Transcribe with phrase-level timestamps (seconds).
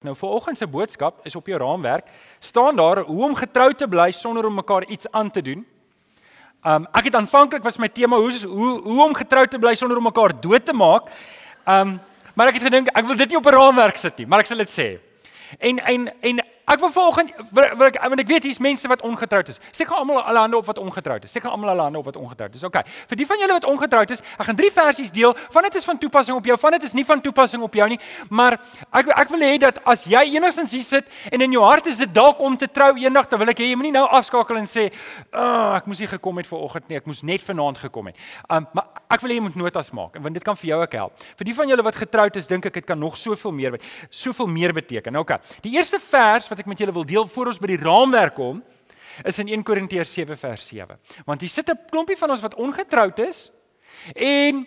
[0.00, 2.06] Nou vanoggend se boodskap is op jou raamwerk
[2.38, 5.66] staan daar hoe om getrou te bly sonder om mekaar iets aan te doen.
[6.64, 10.00] Um ek het aanvanklik was my tema hoe hoe hoe om getrou te bly sonder
[10.00, 11.12] om mekaar dood te maak.
[11.68, 11.98] Um
[12.32, 14.46] maar ek het gedink ek wil dit nie op 'n raamwerk sit nie, maar ek
[14.46, 14.88] sal dit sê.
[15.58, 16.40] En en en
[16.70, 19.56] Ek wil vanoggend wil ek want ek weet hier's mense wat ongetroud is.
[19.74, 21.32] Steek gou almal hulle hande op wat ongetroud is.
[21.32, 22.62] Steek gou almal hulle hande op wat ongetroud is.
[22.68, 22.76] OK.
[23.10, 25.34] Vir die van julle wat ongetroud is, ek gaan drie versies deel.
[25.50, 27.88] Van dit is van toepassing op jou, van dit is nie van toepassing op jou
[27.90, 27.98] nie.
[28.30, 28.60] Maar
[29.00, 31.98] ek ek wil hê dat as jy enigstens hier sit en in jou hart is
[32.04, 34.70] dit dalk om te trou eendag, dan wil ek hê jy moenie nou afskakel en
[34.70, 34.92] sê,
[35.32, 36.96] "Ag, oh, ek moes nie gekom het vanoggend nie.
[36.98, 38.16] Ek moes net vanaand gekom het."
[38.48, 40.92] Um maar ek wil hê jy moet notas maak want dit kan vir jou ook
[40.92, 41.12] help.
[41.36, 44.46] Vir die van julle wat getroud is, dink ek dit kan nog soveel meer soveel
[44.46, 45.16] meer beteken.
[45.16, 45.40] OK.
[45.62, 48.60] Die eerste vers wat ek met julle wil deel voor ons by die raamwerk kom
[49.26, 50.98] is in 1 Korintiërs 7 vers 7.
[51.26, 53.50] Want hier sit 'n klompie van ons wat ongetroud is
[54.14, 54.66] en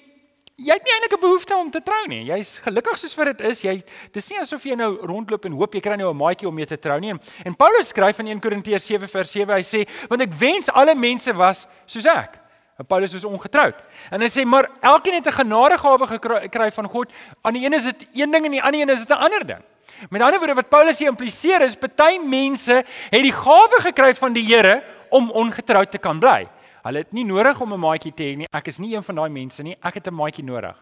[0.56, 2.26] jy het nie eintlik 'n behoefte om te trou nie.
[2.26, 3.62] Jy's gelukkig soos wat dit is.
[3.62, 6.54] Jy dis nie asof jy nou rondloop en hoop jy kry nou 'n maatjie om
[6.54, 7.10] mee te trou nie.
[7.10, 9.54] En, en Paulus skryf in 1 Korintiërs 7 vers 7.
[9.54, 12.40] Hy sê, "Want ek wens alle mense was soos ek."
[12.78, 13.76] En Paulus was ongetroud.
[14.10, 17.12] En hy sê, "Maar elkeen het 'n genadegawe gekry van God.
[17.42, 19.46] Aan die een is dit een ding en die ander een is dit 'n ander
[19.46, 19.64] ding."
[20.10, 24.34] Met ander woorde wat Paulus hier impliseer is party mense het die gawe gekry van
[24.34, 26.48] die Here om ongetroud te kan bly.
[26.84, 28.48] Hulle het nie nodig om 'n maatjie te hê nie.
[28.52, 29.78] Ek is nie een van daai mense nie.
[29.82, 30.76] Ek het 'n maatjie nodig.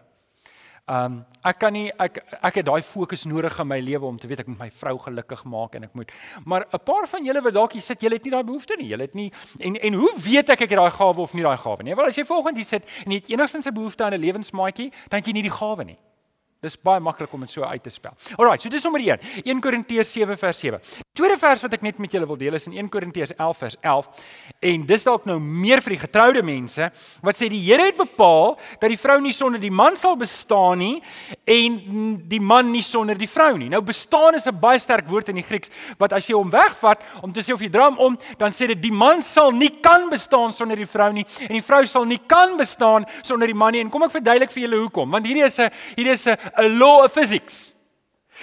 [0.90, 4.26] Um ek kan nie ek ek het daai fokus nodig in my lewe om te
[4.26, 6.10] weet ek moet my vrou gelukkig maak en ek moet
[6.44, 8.88] maar 'n paar van julle wat dalk hier sit, julle het nie daai behoefte nie.
[8.88, 11.56] Julle het nie en en hoe weet ek ek het daai gawe of nie daai
[11.56, 11.94] gawe nie?
[11.94, 14.90] Wel as jy volgens hier sit en jy het enigstens 'n behoefte aan 'n lewensmaatjie,
[15.08, 15.98] dan het jy nie die gawe nie.
[16.62, 18.12] Dis baie maklik om dit so uit te spel.
[18.36, 19.18] Alraai, so dis nommer 1.
[19.50, 20.78] 1 Korintiërs 7 vers 7.
[21.10, 23.76] Tweede vers wat ek net met julle wil deel is in 1 Korintiërs 11 vers
[23.82, 24.20] 11.
[24.70, 26.86] En dis dalk nou meer vir die getroude mense
[27.26, 30.78] wat sê die Here het bepaal dat die vrou nie sonder die man sal bestaan
[30.78, 31.00] nie
[31.50, 31.80] en
[32.30, 33.66] die man nie sonder die vrou nie.
[33.72, 35.68] Nou bestaan is 'n baie sterk woord in die Grieks
[35.98, 38.80] wat as jy hom wegvat om te sê of jy dram om, dan sê dit
[38.80, 42.20] die man sal nie kan bestaan sonder die vrou nie en die vrou sal nie
[42.24, 43.80] kan bestaan sonder die man nie.
[43.80, 45.10] En kom ek verduidelik vir julle hoekom?
[45.10, 47.72] Want hierdie is 'n hierdie is 'n 'n law of physics.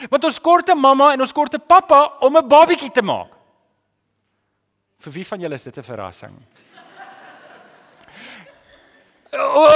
[0.09, 3.31] Want ons kort 'n mamma en ons kort 'n pappa om 'n babatjie te maak.
[4.99, 6.35] Vir wie van julle is dit 'n verrassing?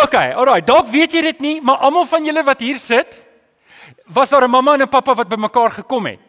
[0.03, 3.21] Okay, alright, dalk weet jy dit nie, maar almal van julle wat hier sit,
[4.09, 6.22] was daar 'n mamma en 'n pappa wat bymekaar gekom het.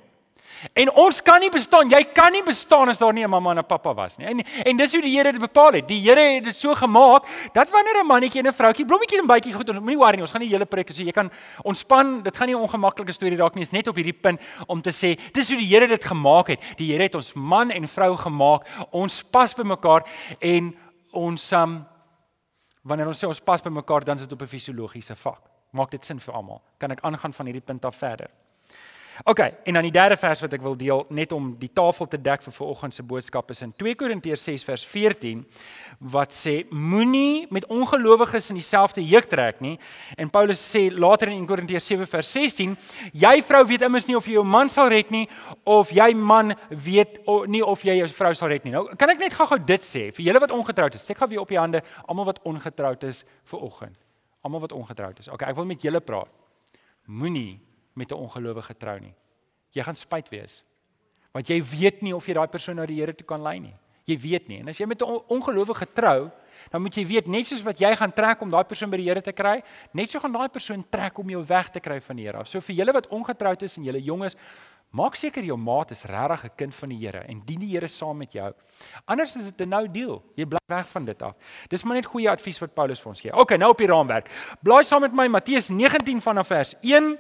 [0.72, 1.90] En ons kan nie bestaan.
[1.92, 4.26] Jy kan nie bestaan as daar nie 'n mamma en 'n pappa was nie.
[4.26, 5.88] En en dis hoe die Here dit bepaal het.
[5.88, 9.26] Die Here het dit so gemaak dat wanneer 'n mannetjie en 'n vroutjie blommetjies en
[9.26, 10.20] bytjie goed, moenie worry nie.
[10.20, 11.30] Ons gaan nie hele preek so jy kan
[11.62, 12.22] ontspan.
[12.22, 13.64] Dit gaan nie 'n ongemaklike storie raak nie.
[13.64, 16.46] Dit is net op hierdie punt om te sê, dis hoe die Here dit gemaak
[16.46, 16.60] het.
[16.76, 18.66] Die Here het ons man en vrou gemaak.
[18.90, 20.04] Ons pas by mekaar
[20.40, 20.74] en
[21.12, 21.86] ons um,
[22.82, 25.40] wanneer ons sê ons pas by mekaar, dan is dit op 'n fisiologiese vlak.
[25.72, 26.62] Maak dit sin vir almal?
[26.78, 28.30] Kan ek aangaan van hierdie punt af verder?
[29.22, 32.18] OK, en dan die derde vers wat ek wil deel net om die tafel te
[32.18, 35.44] dek vir vanoggend se boodskap is in 2 Korintiërs 6 vers 14
[36.14, 39.76] wat sê moenie met ongelowiges in dieselfde juk trek nie.
[40.18, 42.72] En Paulus sê later in 1 Korintiërs 7 vers 16,
[43.14, 45.28] jy vrou weet immers nie of jy jou man sal red nie
[45.62, 48.74] of jy man weet nie of jy jou vrou sal red nie.
[48.74, 51.06] Nou, kan ek net gou-gou dit sê vir julle wat ongetroud is.
[51.06, 53.22] Steek gou weer op die hande almal wat ongetroud is
[53.52, 53.94] vanoggend.
[54.42, 55.30] Almal wat ongetroud is.
[55.30, 56.34] OK, ek wil met julle praat.
[57.06, 57.60] Moenie
[57.94, 59.14] met 'n ongelowige trou nie.
[59.70, 60.64] Jy gaan spyt wees.
[61.32, 63.74] Want jy weet nie of jy daai persoon na die Here toe kan lei nie.
[64.04, 64.60] Jy weet nie.
[64.60, 66.30] En as jy met 'n ongelowige trou,
[66.70, 69.08] dan moet jy weet net soos wat jy gaan trek om daai persoon by die
[69.08, 69.62] Here te kry,
[69.92, 72.44] net so gaan daai persoon trek om jou weg te kry van die Here.
[72.44, 74.36] So vir julle wat ongetroud is en julle jonges,
[74.94, 77.88] maak seker jou maat is regtig 'n kind van die Here en dien die Here
[77.88, 78.52] saam met jou.
[79.06, 80.22] Anders is dit 'n nou deal.
[80.36, 81.34] Jy bly weg van dit af.
[81.68, 83.32] Dis maar net goeie advies wat Paulus vir ons gee.
[83.32, 84.28] OK, nou op die raamwerk.
[84.62, 87.18] Blaai saam met my Matteus 19 vanaf vers 1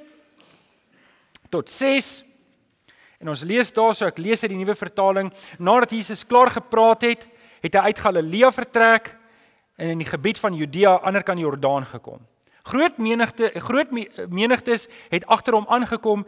[1.54, 2.24] tot 6.
[3.22, 5.30] En ons lees daarso, ek lees uit die nuwe vertaling,
[5.62, 7.28] nadat Jesus klaar gepraat het,
[7.64, 9.14] het hy uit Galilea vertrek
[9.80, 12.20] en in die gebied van Judea aan die ander kant die Jordaan gekom.
[12.64, 13.90] Groot menigte groot
[14.32, 16.24] menigtes het agter hom aangekom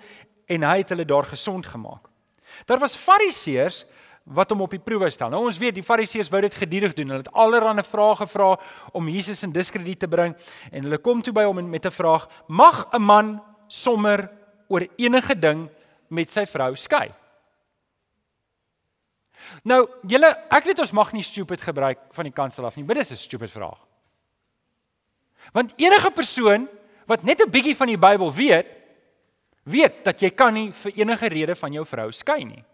[0.53, 2.09] en hy het hulle daar gesond gemaak.
[2.69, 3.85] Daar was Fariseërs
[4.27, 5.31] wat hom op die proewe stel.
[5.31, 7.13] Nou ons weet die Fariseërs wou dit gedurig doen.
[7.13, 8.51] Hulle het allerlei vrae gevra
[8.93, 10.35] om Jesus in diskrediet te bring
[10.73, 14.29] en hulle kom toe by hom met 'n vraag: Mag 'n man sommer
[14.69, 15.69] oor enige ding
[16.09, 17.11] met sy vrou skei.
[19.67, 22.99] Nou, julle, ek weet ons mag nie stupid gebruik van die kansel af nie, maar
[22.99, 23.79] dis 'n stupid vraag.
[25.53, 26.69] Want enige persoon
[27.07, 28.67] wat net 'n bietjie van die Bybel weet,
[29.63, 32.65] weet dat jy kan nie vir enige rede van jou vrou skei nie.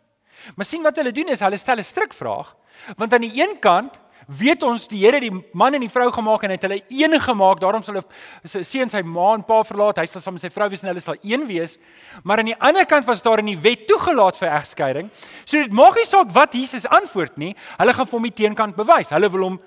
[0.56, 2.56] Maar sien wat hulle doen is hulle stel 'n strikvraag,
[2.96, 6.44] want aan die een kant weet ons die Here die man en die vrou gemaak
[6.46, 7.60] en het hulle een gemaak.
[7.62, 10.02] Daarom sal hulle seun sy ma en pa verlaat.
[10.02, 11.76] Hy sal saam met sy vrou wees en hulle sal een wees.
[12.22, 15.12] Maar aan die ander kant was daar in die wet toegelaat vir egskeiding.
[15.44, 17.54] So dit maak nie saak wat Jesus antwoord nie.
[17.78, 19.14] Hulle gaan vir hom die teenkant bewys.
[19.14, 19.62] Hulle wil hom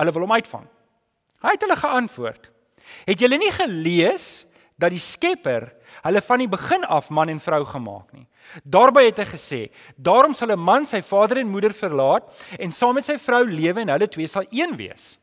[0.00, 0.66] hulle wil hom uitvang.
[1.44, 2.50] Hy het hulle geantwoord.
[3.06, 4.44] Het julle nie gelees
[4.80, 5.70] dat die Skepper
[6.04, 8.26] hulle van die begin af man en vrou gemaak nie?
[8.62, 9.60] Daarby het hy gesê:
[9.96, 12.24] "Daarom sal 'n man sy vader en moeder verlaat
[12.58, 15.18] en saam met sy vrou lewe en hulle twee sal een wees."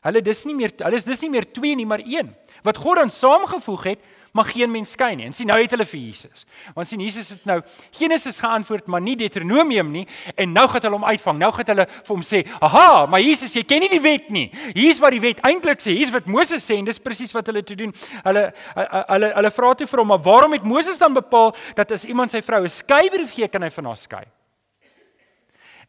[0.00, 2.34] Hulle dis nie meer hulle is dis nie meer twee nie, maar een.
[2.64, 3.98] Wat God dan saamgevoeg het,
[4.32, 5.26] mag geen mens skei nie.
[5.26, 6.44] En sien nou het hulle vir Jesus.
[6.74, 7.60] Want sien Jesus het nou
[7.96, 11.38] Genesis geantwoord, maar nie Deuteronomium nie en nou gaan hulle hom uitvang.
[11.38, 14.50] Nou gaan hulle vir hom sê, "Aha, maar Jesus, jy ken nie die wet nie.
[14.74, 15.96] Hier's wat die wet eintlik sê.
[15.96, 17.92] Hier's wat Moses sê en dis presies wat hulle te doen."
[18.24, 22.04] Hulle hulle hulle vra toe vir hom, "Maar waarom het Moses dan bepaal dat as
[22.04, 24.39] iemand sy vrou 'n skeibrief gee, kan hy van haar skei?"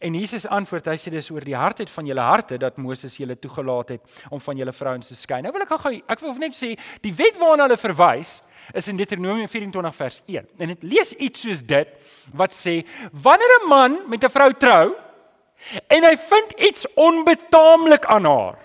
[0.02, 3.36] En Jesus antwoord, hy sê dis oor die hardheid van julle harte dat Moses julle
[3.38, 5.42] toegelaat het om van julle vrouens te skei.
[5.46, 6.72] Nou wil ek gou ek wil net sê
[7.06, 8.40] die wet waarna hulle verwys
[8.74, 10.50] is in Deuteronomium 24 vers 1.
[10.58, 11.94] En dit lees iets soos dit
[12.34, 12.80] wat sê
[13.14, 14.96] wanneer 'n man met 'n vrou trou
[15.88, 18.58] en hy vind iets onbetaamlik aan haar.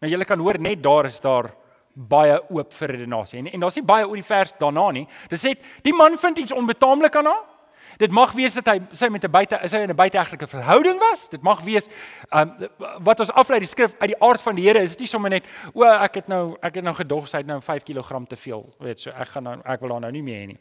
[0.00, 1.52] Nou julle kan hoor net daar is daar
[1.92, 3.38] baie oop vir redenasie.
[3.38, 5.06] En en daar's nie baie oor die vers daarna nie.
[5.28, 7.53] Dit sê die man vind iets onbetaamlik aan haar
[7.98, 11.28] Dit mag wees dat hy sy met 'n buite sy in 'n buiteegtelike verhouding was.
[11.28, 11.88] Dit mag wees
[12.30, 12.54] um,
[13.00, 15.30] wat ons aflei die skrif uit die aard van die Here is dit nie sommer
[15.30, 18.36] net o ek het nou ek het nou gedog sy het nou 5 kg te
[18.36, 18.64] veel.
[18.78, 20.58] Weet so ek gaan nou ek wil haar nou nie meer hê nie.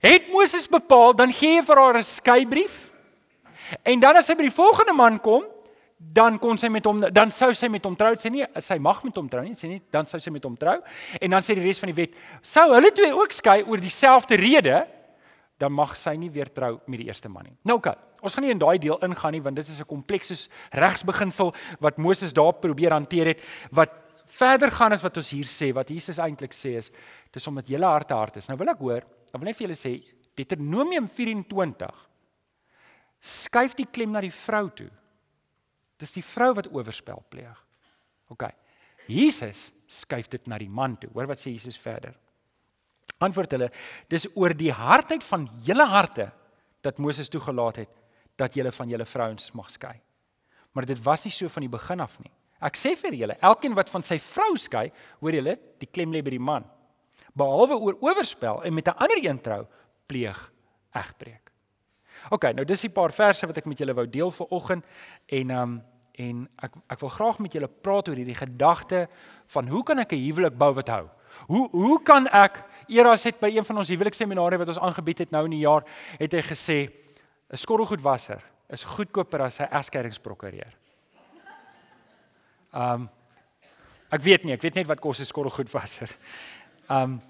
[0.00, 2.92] Het Moses bepaal dan gee hy vir haar 'n skeybrief.
[3.82, 5.44] En dan as sy by die volgende man kom,
[6.00, 8.14] dan kon sy met hom dan sou sy met hom trou.
[8.16, 10.56] Sy nie sy mag met hom trou nie, sy nie dan sou sy met hom
[10.56, 10.78] trou.
[11.20, 14.34] En dan sê die res van die wet, sou hulle twee ook skei oor dieselfde
[14.40, 14.86] rede
[15.60, 17.56] dan mag sy nie weer trou met die eerste man nie.
[17.68, 19.88] Nou oké, okay, ons gaan nie in daai deel ingaan nie want dit is 'n
[19.88, 23.40] komplekse regsbeginsel wat Moses daar probeer hanteer het
[23.70, 23.90] wat
[24.26, 26.90] verder gaan as wat ons hier sê wat Jesus eintlik sê is
[27.32, 28.48] dis om met julle harte hart is.
[28.48, 29.02] Nou wil ek hoor,
[29.32, 30.02] ek wil net vir julle sê
[30.36, 32.08] Deuteronomium 24
[33.20, 34.90] skuif die klem na die vrou toe.
[35.98, 37.58] Dis die vrou wat oorspel pleeg.
[38.30, 38.48] OK.
[39.06, 41.10] Jesus skuif dit na die man toe.
[41.12, 42.14] Hoor wat sê Jesus verder?
[43.20, 43.70] Antwoord hulle:
[44.08, 46.30] Dis oor die hardheid van julle harte
[46.80, 47.96] dat Moses toegelaat het
[48.40, 49.98] dat julle van julle vrouens mag skei.
[50.72, 52.32] Maar dit was nie so van die begin af nie.
[52.60, 54.90] Ek sê vir julle, elkeen wat van sy vrou skei,
[55.20, 56.64] hoor julle, die klem lê by die man.
[57.36, 59.66] Behalwe oor oorspel en met 'n ander een trou,
[60.06, 60.40] pleeg
[60.94, 61.52] egbreek.
[62.30, 64.84] OK, nou dis 'n paar verse wat ek met julle wou deel vir oggend
[65.26, 65.82] en um
[66.18, 69.08] en ek ek wil graag met julle praat oor hierdie gedagte
[69.46, 71.08] van hoe kan ek 'n huwelik bou wat hou?
[71.50, 75.30] Hoe hoe kan ek Eras het by een van ons huwelikseminare wat ons aangebied het
[75.34, 75.84] nou in die jaar,
[76.18, 76.78] het hy gesê
[77.50, 80.72] 'n skorrelgoedwasser is goedkoper as 'n egskeidingsprokureur.
[82.74, 83.08] Um
[84.10, 86.10] ek weet nie, ek weet net wat kos 'n skorrelgoedwasser.
[86.88, 87.20] Um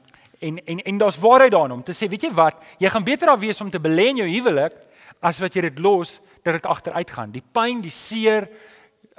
[0.41, 3.29] en en en daar's waarheid daarin om te sê, weet jy wat, jy gaan beter
[3.29, 4.73] af wees om te belê in jou huwelik
[5.21, 7.31] as wat jy dit los dat dit agteruit gaan.
[7.31, 8.49] Die pyn, die seer,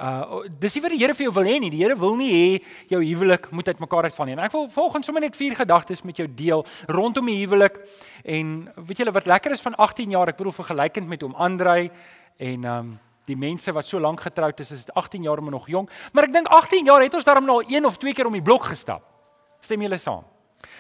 [0.01, 1.69] Uh dis nie wat die Here vir jou wil hê nie.
[1.69, 4.35] Die Here wil nie hê jou huwelik moet uitmekaar uitval nie.
[4.37, 7.77] En ek wil volgens sommer net vier gedagtes met jou deel rondom die huwelik.
[8.25, 10.31] En weet julle wat lekker is van 18 jaar?
[10.31, 11.91] Ek bedoel vergelykend met oom Andrei
[12.41, 12.91] en um
[13.29, 15.91] die mense wat so lank getroud is, is dit 18 jaar maar nog jonk.
[16.11, 18.35] Maar ek dink 18 jaar het ons daarom nou al een of twee keer om
[18.35, 19.05] die blok gestap.
[19.61, 20.25] Stem julle saam?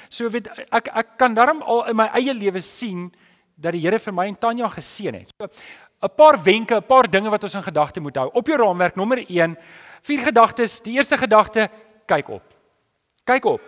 [0.09, 3.11] So weet ek ek kan daarom al in my eie lewe sien
[3.55, 5.29] dat die Here vir my en Tanya geseën het.
[5.37, 5.47] So
[6.01, 8.29] 'n paar wenke, 'n paar dinge wat ons in gedagte moet hou.
[8.33, 9.57] Op jou raamwerk nommer 1,
[10.01, 10.81] vier gedagtes.
[10.81, 11.69] Die eerste gedagte,
[12.05, 12.43] kyk op.
[13.23, 13.61] Kyk op.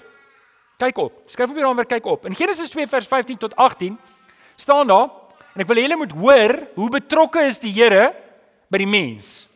[0.77, 1.13] Kyk op.
[1.25, 2.25] Skryf op jou raamwerk kyk op.
[2.25, 3.97] In Genesis 2 vers 15 tot 18
[4.55, 5.09] staan daar
[5.53, 8.13] en ek wil julle moet hoor hoe betrokke is die Here
[8.67, 9.47] by die mens.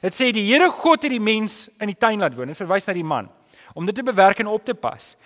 [0.00, 2.52] Dit sê die Here God het die mens in die tuin laat woon.
[2.52, 3.30] Dit verwys na die man
[3.76, 5.16] om dit te bewerk en op te pas.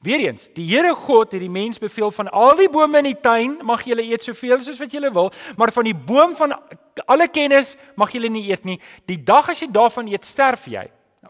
[0.00, 3.58] Weereens, die Here God het die mens beveel van al die bome in die tuin
[3.68, 5.28] mag julle eet soveel soos wat julle wil,
[5.60, 6.54] maar van die boom van
[7.04, 8.78] alle kennis mag julle nie eet nie.
[9.04, 10.86] Die dag as jy daarvan eet, sterf jy.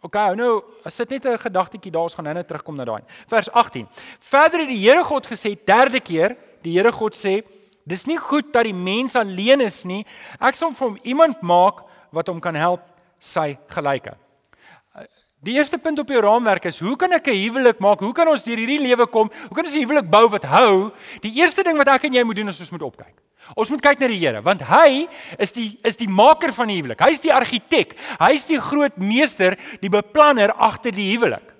[0.06, 0.52] OK, hou nou,
[0.86, 3.02] as dit net 'n gedagtetjie daar is gaan nou terugkom na daai.
[3.26, 3.88] Vers 18.
[4.20, 7.42] Verder het die Here God gesê derde keer, die Here God sê,
[7.84, 10.06] dis nie goed dat die mens alleen is nie.
[10.40, 12.80] Ek sal vir hom iemand maak wat hom kan help
[13.18, 14.14] sy gelyke.
[15.40, 18.00] Die eerste punt op jou raamwerk is: hoe kan ek 'n huwelik maak?
[18.00, 19.30] Hoe kan ons deur hierdie lewe kom?
[19.48, 20.92] Hoe kan ons 'n huwelik bou wat hou?
[21.20, 23.14] Die eerste ding wat ek en jy moet doen is ons moet opkyk.
[23.56, 26.76] Ons moet kyk na die Here, want hy is die is die maker van die
[26.76, 27.00] huwelik.
[27.00, 27.96] Hy is die argitek.
[28.20, 31.54] Hy is die groot meester, die beplanner agter die huwelik.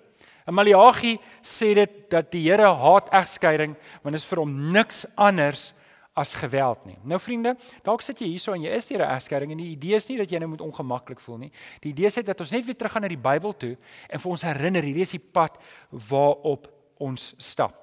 [0.46, 5.06] En Maleagi sê dit dat die Here haat egskeiding want dit is vir hom niks
[5.16, 5.72] anders
[6.18, 6.98] as geweld nie.
[7.06, 7.54] Nou vriende,
[7.86, 10.16] dalk sit jy hierso en jy is deur 'n egskeiding en die idee is nie
[10.18, 11.52] dat jy nou moet ongemaklik voel nie.
[11.80, 13.76] Die idee is dat ons net weer terug gaan na die Bybel toe
[14.08, 15.58] en vir ons herinner hierdie is die pad
[15.90, 17.74] waarop ons stap.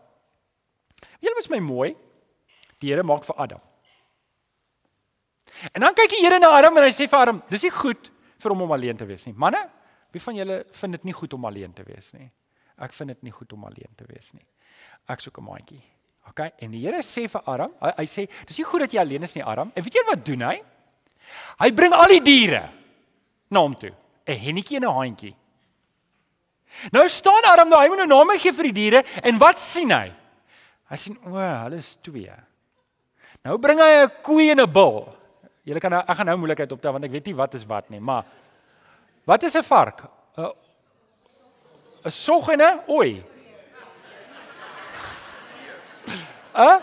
[1.19, 1.95] Julle was my mooi.
[2.79, 3.61] Die Here maak vir Adam.
[5.73, 8.11] En dan kyk die Here na Adam en hy sê vir Adam, dis nie goed
[8.37, 9.33] vir hom om alleen te wees nie.
[9.33, 9.63] Manne,
[10.13, 12.31] wie van julle vind dit nie goed om alleen te wees nie?
[12.77, 14.45] Ek vind dit nie goed om alleen te wees nie.
[15.09, 15.96] Ek soek 'n maatjie.
[16.29, 18.99] OK, en die Here sê vir Adam, hy, hy sê, dis nie goed dat jy
[18.99, 19.71] alleen is nie, Adam.
[19.75, 20.55] En weet jy wat doen hy?
[21.63, 22.63] Hy bring al die diere
[23.49, 23.93] na hom toe.
[24.27, 25.35] 'n Hennetjie en 'n haantjie.
[26.91, 29.91] Nou staan Adam daar, hy moet nou name gee vir die diere en wat sien
[29.91, 30.11] hy?
[30.91, 32.35] Hy sien o, hulle is twee.
[33.43, 35.07] Nou bring hy 'n koei en 'n bul.
[35.63, 37.89] Julle kan nou ek gaan nou moeilikheid optel want ek weet nie wat is wat
[37.89, 38.25] nie, maar
[39.25, 40.03] wat is 'n vark?
[40.37, 40.51] 'n
[42.05, 43.23] 'n sog en 'n ooi.
[46.57, 46.81] 'n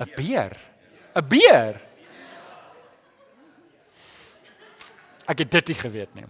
[0.00, 0.52] 'n beer.
[1.14, 1.80] 'n beer.
[5.26, 6.24] Ek het dit nie geweet nie.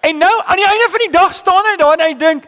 [0.00, 2.44] En nou aan die einde van die dag staan hy daar en hy dink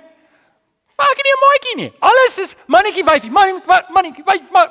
[0.96, 1.92] Maak nie 'n maatjie nie.
[1.98, 4.68] Alles is mannetjie wyfie, mannetjie mannetjie wyf, maar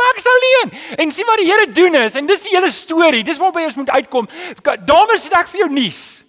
[0.00, 0.96] maak se alleen.
[0.96, 3.22] En sien wat die Here doen is en dis die hele storie.
[3.24, 4.28] Dis waarby ons moet uitkom.
[4.84, 6.22] Dames, ek vir jou nuus.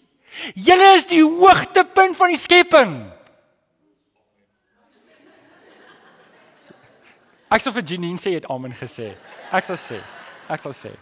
[0.53, 3.13] Julle is die hoogtepunt van die skepping.
[7.53, 9.13] Ek sou vir Janine sê het amen gesê.
[9.53, 9.99] Ek sou sê.
[10.49, 10.93] Ek sou sê.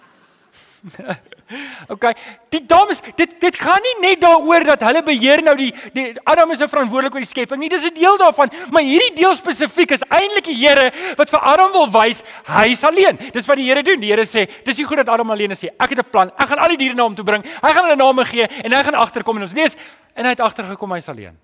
[1.93, 2.11] okay,
[2.49, 6.51] die dames, dit dit gaan nie net daaroor dat hulle beheer nou die die Adam
[6.55, 7.69] is 'n verantwoordelik oor die skepping nie.
[7.69, 11.71] Dis 'n deel daarvan, maar hierdie deel spesifiek is eintlik die Here wat vir Adam
[11.71, 13.17] wil wys hy is alleen.
[13.31, 13.99] Dis wat die Here doen.
[14.01, 15.71] Die Here sê, dis nie goed dat Adam alleen is nie.
[15.79, 16.31] Ek het 'n plan.
[16.37, 17.43] Ek gaan al die diere na hom toe bring.
[17.43, 19.77] Hy gaan hulle name gee en hy gaan agterkom en ons lees
[20.15, 21.37] en hy het agtergekom hy's alleen.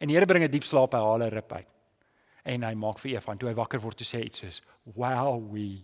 [0.00, 1.66] En die Here bring 'n diep slaap hy haal 'n rib uit.
[2.44, 4.60] En hy maak vir Eva en toe hy wakker word toe sê iets soos,
[4.94, 5.82] "Wow, we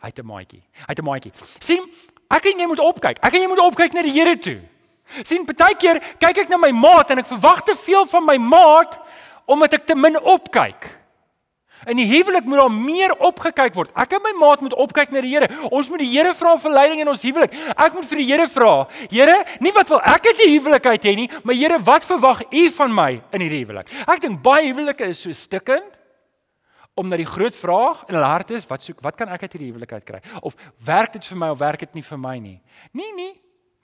[0.00, 0.62] Hy het 'n maatjie.
[0.72, 1.32] Hy het 'n maatjie.
[1.58, 1.92] sien,
[2.28, 3.18] ek en jy moet opkyk.
[3.20, 4.60] Ek en jy moet opkyk na die Here toe.
[5.22, 8.36] sien, baie keer kyk ek na my maat en ek verwag te veel van my
[8.36, 9.00] maat
[9.46, 10.99] omdat ek te min opkyk.
[11.88, 13.92] In die huwelik moet daar meer opgekyk word.
[13.94, 15.48] Ek en my maat moet opkyk na die Here.
[15.70, 17.54] Ons moet die Here vra vir leiding in ons huwelik.
[17.76, 18.72] Ek moet vir die Here vra.
[19.12, 22.66] Here, nie wat wil ek uit die huwelikheid hê nie, maar Here, wat verwag U
[22.76, 23.94] van my in hierdie huwelik?
[24.04, 25.96] Ek dink baie huwelike is so stikkend
[27.00, 29.70] omdat die groot vraag in hulle hart is wat soek wat kan ek uit hierdie
[29.70, 32.58] huwelik uit kry of werk dit vir my of werk dit nie vir my nie
[32.92, 33.34] nee nee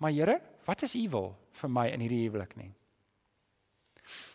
[0.03, 2.73] maar Here wat is u wil vir my in hierdie huwelik nie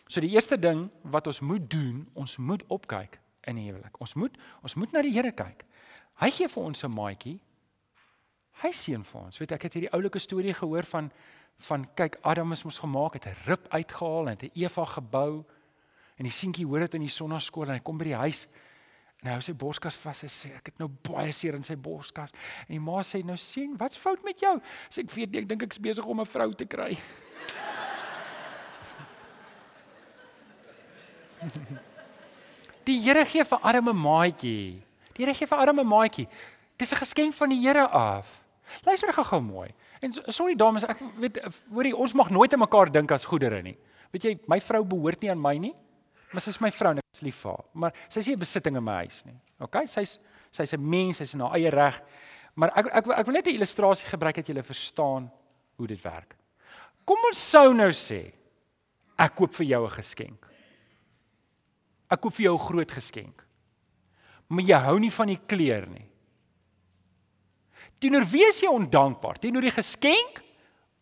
[0.08, 4.14] so die eerste ding wat ons moet doen ons moet opkyk in die huwelik ons
[4.14, 5.64] moet ons moet na die Here kyk
[6.22, 7.40] hy gee vir ons 'n maatjie
[8.62, 11.12] hy seën vir ons weet ek het hierdie oulike storie gehoor van
[11.58, 15.44] van kyk Adam is mos gemaak het 'n rib uitgehaal en het 'n Eva gebou
[16.22, 18.44] En die seentjie hoor dit in die sonnaskool en hy kom by die huis
[19.22, 21.76] en hy hou sy borskas vas en sê ek het nou baie seer in sy
[21.78, 22.34] borskas.
[22.66, 24.56] En die ma sê nou sien, wat's fout met jou?
[24.90, 26.98] Sê ek weet nie, ek dink ek's besig om 'n vrou te kry.
[32.84, 34.82] Die Here gee vir Adam 'n maatjie.
[35.14, 36.28] Die Here gee vir Adam 'n maatjie.
[36.76, 38.42] Dis 'n geskenk van die Here af.
[38.84, 39.74] Luister gou-gou mooi.
[40.00, 41.38] En sorry dames, ek weet
[41.70, 43.76] hoorie ons mag nooit aan mekaar dink as goedere nie.
[44.10, 45.74] Weet jy, my vrou behoort nie aan my nie.
[46.32, 47.64] Maar sy is my vrou en ek is lief vir haar.
[47.72, 49.38] Maar sy is nie 'n besitting in my huis nie.
[49.60, 49.86] OK?
[49.86, 50.18] Sy's
[50.50, 52.00] sy's 'n mens, sy's in haar eie reg.
[52.54, 55.30] Maar ek ek ek wil net 'n illustrasie gebruik dat julle verstaan
[55.76, 56.36] hoe dit werk.
[57.04, 58.32] Kom ons sou nou sê
[59.18, 60.46] ek koop vir jou 'n geskenk.
[62.12, 63.46] Ek koop vir jou 'n groot geskenk.
[64.48, 66.08] Maar jy hou nie van die kleur nie.
[67.98, 69.38] Teenoor wie is jy ondankbaar?
[69.38, 70.42] Teenoor die geskenk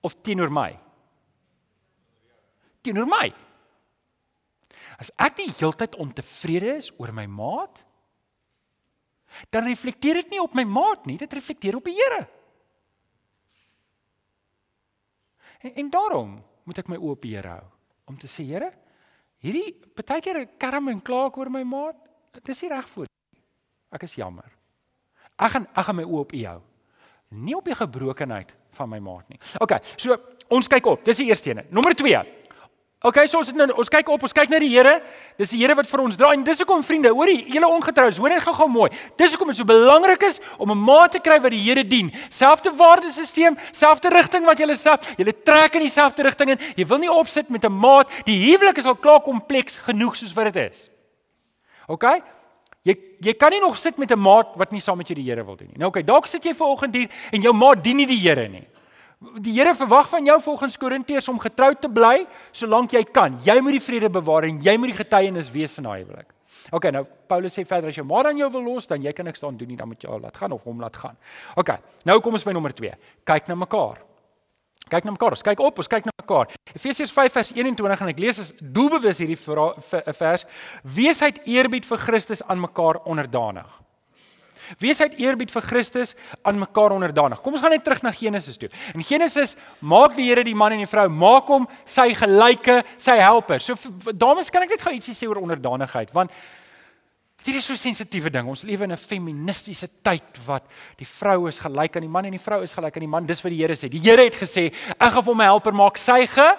[0.00, 0.78] of teenoor my?
[2.82, 3.32] Teenoor my.
[5.00, 7.84] As ek die heeltyd ontevrede is oor my maat,
[9.50, 12.26] dan reflekteer dit nie op my maat nie, dit reflekteer op die Here.
[15.60, 17.66] En, en daarom moet ek my oop die Here hou
[18.10, 18.72] om te sê Here,
[19.44, 21.99] hierdie partykeer kerm en kla ek oor my maat,
[22.38, 23.42] dit is nie reg voor nie.
[23.97, 24.50] Ek is jammer.
[25.40, 26.61] Ek gaan ek gaan my oop U hou.
[27.30, 29.40] Nie op die gebrokenheid van my maat nie.
[29.62, 30.16] OK, so
[30.50, 31.04] ons kyk op.
[31.06, 31.64] Dis die eerste een.
[31.70, 32.23] Nommer 2.
[33.00, 34.99] Okay, so ons het nou ons kyk op, ons kyk na die Here.
[35.40, 38.35] Dis die Here wat vir ons dra en dis hoekom vriende, hoorie, julle ongetroues, hoor
[38.35, 38.90] net gou-gou mooi.
[39.16, 42.12] Dis hoekom dit so belangrik is om 'n maat te kry wat die Here dien.
[42.28, 46.99] Selfde waardesisteem, selfde rigting wat julle self, julle trek in dieselfde rigting en jy wil
[46.99, 48.07] nie opsit met 'n maat.
[48.26, 50.90] Die huwelik is al klaar kompleks genoeg soos wat dit is.
[51.88, 52.21] Okay?
[52.85, 55.25] Jy jy kan nie nog sit met 'n maat wat nie saam met jou die
[55.25, 55.78] Here wil doen nie.
[55.78, 58.49] Nou okay, dalk sit jy ver oggend hier en jou maat dien nie die Here
[58.49, 58.66] nie.
[59.20, 62.22] Die Here verwag van jou volgens Korintiërs om getrou te bly
[62.56, 63.34] solank jy kan.
[63.44, 66.30] Jy moet die vrede bewaar en jy moet die getuienis wees in daai huwelik.
[66.72, 69.28] OK, nou Paulus sê verder as jy maar aan jou wil los, dan jy kan
[69.28, 71.18] niks daan doen nie, dan moet jy al laat gaan of hom laat gaan.
[71.60, 71.74] OK.
[72.08, 72.94] Nou kom ons by nommer 2.
[73.28, 74.00] Kyk na mekaar.
[74.88, 75.36] Kyk na mekaar.
[75.36, 76.56] Ons kyk op, ons kyk na mekaar.
[76.72, 79.38] Efesiërs 5 vers 21 en ek lees as doelbewus hierdie
[80.16, 80.48] vers:
[80.96, 83.68] Wees uit eerbied vir Christus aan mekaar onderdanig.
[84.78, 87.40] Wees uit eerbied vir Christus aan mekaar onderdanig.
[87.42, 88.70] Kom ons gaan net terug na Genesis toe.
[88.94, 93.18] In Genesis maak die Here die man en die vrou, maak hom sy gelyke, sy
[93.20, 93.60] helper.
[93.60, 93.76] So
[94.12, 96.34] dames, kan ek net gou ietsie sê oor onderdanigheid want
[97.44, 98.46] dit is so 'n sensitiewe ding.
[98.46, 100.64] Ons lewe in 'n feministiese tyd wat
[100.96, 103.26] die vrou is gelyk aan die man en die vrou is gelyk aan die man.
[103.26, 103.88] Dis wat die Here sê.
[103.88, 106.56] Die Here het gesê, ek gaan vir my helper maak sy ge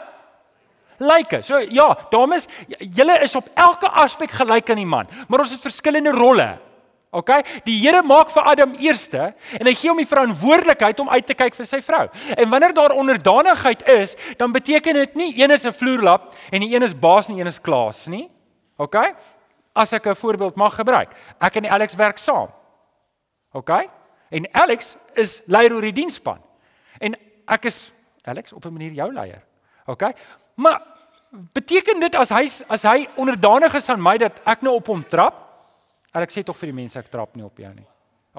[1.01, 1.41] Lyke.
[1.41, 5.63] So ja, dames, julle is op elke aspek gelyk aan die man, maar ons het
[5.63, 6.59] verskillende rolle.
[7.11, 7.29] OK?
[7.67, 11.35] Die Here maak vir Adam eerste en hy gee hom die verantwoordelikheid om uit te
[11.35, 12.05] kyk vir sy vrou.
[12.39, 16.71] En wanneer daar onderdanigheid is, dan beteken dit nie een is 'n vloerlap en die
[16.75, 18.29] een is baas en die een is klaas nie.
[18.77, 18.95] OK?
[19.75, 21.11] As ek 'n voorbeeld mag gebruik.
[21.39, 22.49] Ek en Alex werk saam.
[23.51, 23.69] OK?
[24.29, 26.39] En Alex is leier oor die diensspan.
[26.99, 27.15] En
[27.45, 27.91] ek is
[28.23, 29.43] Alex op 'n manier jou leier.
[29.85, 30.03] OK?
[30.55, 30.81] Maar
[31.51, 35.07] beteken dit as hy as hy onderdanig is aan my dat ek nou op hom
[35.07, 35.50] trap?
[36.11, 37.87] En ek sê tog vir die mense ek trap nie op jou nie.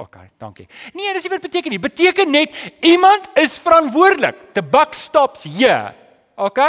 [0.01, 0.67] OK, dankie.
[0.97, 1.81] Nee, dis nie wat beteken nie.
[1.81, 4.39] Beteken net iemand is verantwoordelik.
[4.57, 5.93] The buck stops here.
[6.41, 6.61] OK?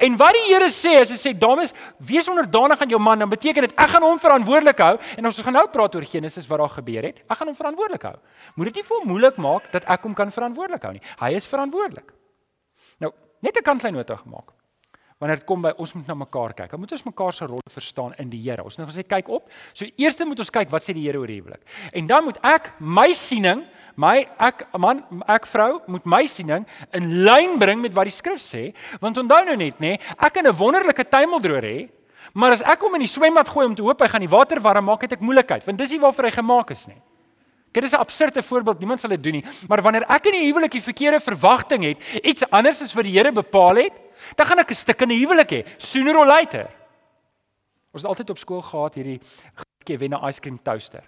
[0.00, 3.28] En wat die Here sê is hy sê dames, wees onderdanig aan jou man, dan
[3.28, 6.62] beteken dit ek gaan hom verantwoordelik hou en ons gaan nou praat oor Genesis wat
[6.64, 7.20] daar gebeur het.
[7.28, 8.16] Ek gaan hom verantwoordelik hou.
[8.56, 11.04] Moet dit nie vir hom moeilik maak dat ek hom kan verantwoordelik hou nie.
[11.20, 12.08] Hy is verantwoordelik.
[13.04, 13.12] Nou,
[13.44, 14.56] net 'n kantlyn nota gemaak
[15.22, 16.72] wanneer dit kom by ons moet na mekaar kyk.
[16.74, 18.64] Dan moet ons mekaar se rol verstaan in die Here.
[18.66, 19.46] Ons nou gesê kyk op.
[19.70, 21.62] So eers moet ons kyk wat sê die Here oor huwelik.
[21.94, 23.62] En dan moet ek my siening,
[23.94, 26.66] my ek man, ek vrou moet my siening
[26.98, 30.46] in lyn bring met wat die skrif sê, want onthou nou net nê, ek kan
[30.46, 31.88] 'n wonderlike tuimeldroër hê,
[32.34, 34.60] maar as ek hom in die swembad gooi om te hoop hy gaan die water
[34.60, 36.98] warm maak, het ek moeilikheid, want dis nie waarvoor hy gemaak is nie.
[37.72, 40.46] Dit is 'n absurde voorbeeld, niemand sal dit doen nie, maar wanneer ek in die
[40.46, 43.92] huwelik die verkeerde verwagting het, iets anders as wat die Here bepaal het,
[44.36, 46.68] dan gaan ek 'n stuk in 'n huwelik hê, sooner or later.
[47.92, 49.20] Ons het altyd op skool gehad hierdie
[49.84, 51.02] gee wen 'n ice cream toaster.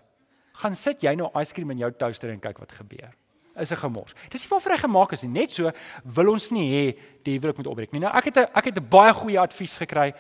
[0.53, 3.11] Gaan sit jy nou ice cream in jou toaster en kyk wat gebeur.
[3.57, 4.15] Is 'n gemors.
[4.29, 5.31] Dis nie waarvoor hy gemaak is nie.
[5.41, 5.71] Net so
[6.05, 8.01] wil ons nie hê die huwelik moet opbreek nie.
[8.01, 10.15] Nou ek het 'n ek het 'n baie goeie advies gekry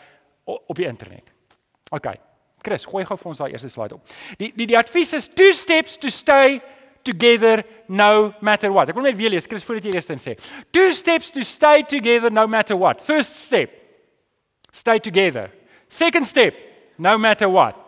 [0.44, 1.24] op die internet.
[1.90, 2.33] OK.
[2.64, 4.14] Chris, gooi gou vir ons daai eerste slide op.
[4.40, 6.60] Die die die advies is two steps to stay
[7.04, 8.88] together no matter what.
[8.88, 10.34] Ek wil net weer lees, Chris, voordat jy eers dan sê.
[10.72, 13.04] Two steps to stay together no matter what.
[13.04, 13.70] First step.
[14.72, 15.50] Stay together.
[15.88, 16.56] Second step,
[16.98, 17.78] no matter what.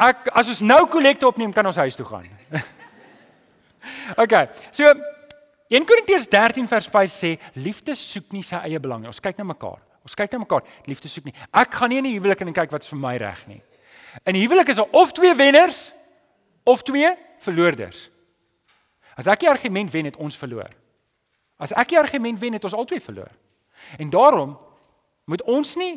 [0.00, 2.30] Ek as ons nou kollekte opneem, kan ons huis toe gaan.
[4.22, 4.48] okay.
[4.74, 4.90] So
[5.70, 9.10] 1 Korintiërs 13 vers 5 sê liefde soek nie sy eie belang nie.
[9.10, 9.82] Ons kyk na mekaar.
[10.04, 10.64] Ons kyk na mekaar.
[10.88, 11.34] Liefde soek nie.
[11.56, 13.62] Ek gaan nie in die huwelik en kyk wat's vir my reg nie.
[14.28, 15.88] In die huwelik is daar of twee wenners
[16.68, 17.10] of twee
[17.44, 18.08] verloorders.
[19.16, 20.72] As ek die argument wen, het ons verloor.
[21.60, 23.30] As ek die argument wen, het ons albei verloor.
[23.98, 24.56] En daarom
[25.30, 25.96] moet ons nie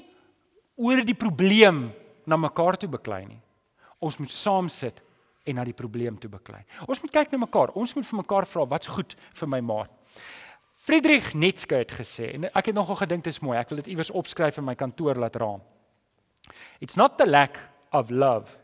[0.78, 1.88] oor die probleem
[2.30, 3.40] na mekaar toe beklei nie.
[4.04, 5.02] Ons moet saam sit
[5.48, 6.62] en na die probleem toe beklei.
[6.86, 7.74] Ons moet kyk na mekaar.
[7.80, 9.92] Ons moet vir mekaar vra wat's goed vir my maat.
[10.88, 13.58] Friedrich Nietzsche het gesê en ek het nogal gedink dit is mooi.
[13.60, 15.60] Ek wil dit iewers opskryf in my kantoor laat raam.
[16.80, 17.60] It's not the lack
[17.92, 18.56] of love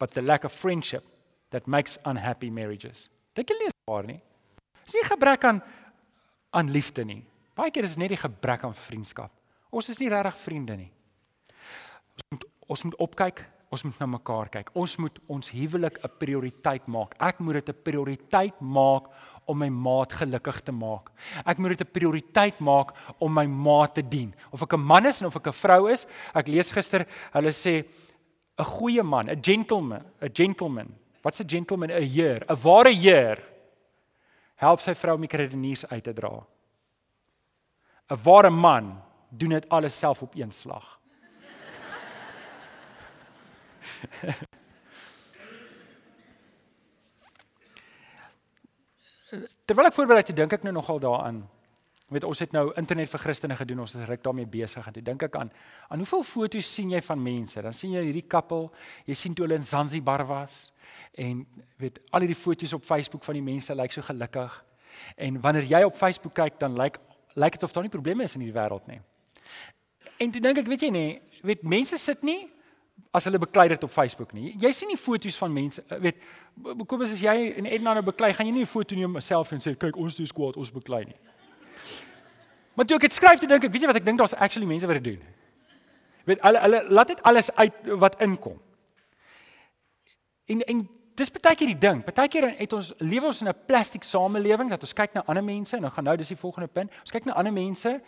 [0.00, 1.04] but the lack of friendship
[1.52, 3.10] that makes unhappy marriages.
[3.36, 4.16] Dink jy nie waar nie?
[4.86, 5.60] Dis nie gebrek aan
[6.56, 7.20] aan liefde nie.
[7.52, 9.34] Baie keer is dit net die gebrek aan vriendskap.
[9.68, 10.88] Ons is nie regtig vriende nie.
[12.16, 14.70] Ons moet ons moet opkyk, ons moet na mekaar kyk.
[14.74, 17.14] Ons moet ons huwelik 'n prioriteit maak.
[17.20, 19.10] Ek moet dit 'n prioriteit maak
[19.46, 21.10] om my maat gelukkig te maak.
[21.46, 24.34] Ek moet dit 'n prioriteit maak om my maat te dien.
[24.50, 26.06] Of ek 'n man is en of ek 'n vrou is.
[26.34, 27.84] Ek lees gister, hulle sê
[28.58, 31.90] 'n goeie man, 'n gentleman, 'n gentleman Wat's 'n gentleman?
[31.90, 33.38] 'n heer, 'n ware heer.
[34.54, 36.46] Help sy vrou om die kredeniers uit te dra.
[38.08, 40.97] 'n Ware man doen dit alles self op een slag.
[49.68, 51.42] Terwyl ek voorberei het, dink ek nou nogal daaraan.
[52.08, 55.22] Weet ons het nou internet vir Christene gedoen, ons is reg daarmee besig en dink
[55.26, 55.50] ek aan
[55.92, 57.60] aan hoeveel foto's sien jy van mense?
[57.60, 58.70] Dan sien jy hierdie koppel,
[59.04, 60.72] jy sien toe hulle in Zanzibar was
[61.12, 61.44] en
[61.76, 64.56] weet al hierdie foto's op Facebook van die mense lyk so gelukkig.
[65.20, 66.96] En wanneer jy op Facebook kyk, dan lyk
[67.36, 69.02] lyk dit of daar nie probleme is in hierdie wêreld nie.
[70.16, 71.10] En toe dink ek, weet jy nie,
[71.44, 72.48] weet mense sit nie
[73.10, 74.52] as hulle beklei dit op Facebook nie.
[74.60, 76.20] Jy sien nie foto's van mense, weet
[76.86, 79.60] kom as jy in Edna nou beklei, gaan jy nie 'n foto neem myself en
[79.60, 81.16] sê kyk ons doen skwaad, ons beklei nie.
[82.74, 84.66] Maar toe ek dit skryf, toe dink ek, weet jy wat ek dink daar's actually
[84.66, 85.22] mense wat dit doen.
[86.24, 88.60] Weet hulle hulle laat dit alles uit wat inkom.
[90.46, 92.04] En en dis baie keer die ding.
[92.04, 95.44] Baie keer het ons lewe ons in 'n plastiek samelewing dat ons kyk na ander
[95.44, 96.90] mense en dan gaan nou dis die volgende punt.
[97.00, 98.00] Ons kyk na ander mense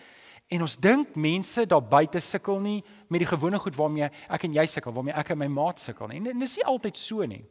[0.51, 4.57] en ons dink mense daar buite sukkel nie met die gewone goed waarmee ek en
[4.59, 6.19] jy sukkel, waarmee ek en my maat sukkel nie.
[6.19, 7.43] En dit is nie altyd so nie.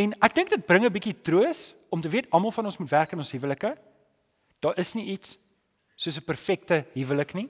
[0.00, 2.90] En ek dink dit bring 'n bietjie troos om te weet almal van ons moet
[2.90, 3.76] werk in ons huwelike.
[4.60, 5.38] Daar is nie iets
[5.96, 7.48] soos 'n perfekte huwelik nie.